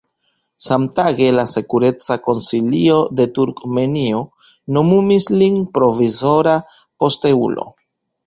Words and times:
Samtage 0.67 1.25
la 1.39 1.43
sekureca 1.51 2.15
konsilio 2.29 2.95
de 3.19 3.27
Turkmenio 3.35 4.23
nomumis 4.79 5.29
lin 5.43 5.61
provizora 5.79 6.57
posteulo. 7.05 7.71